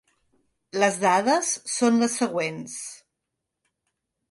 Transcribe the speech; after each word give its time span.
Les 0.83 0.97
dades 1.03 1.51
són 1.75 2.01
les 2.05 2.17
següents:. 2.23 2.81